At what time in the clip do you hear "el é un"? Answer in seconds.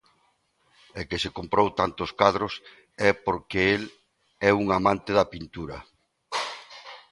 3.77-4.67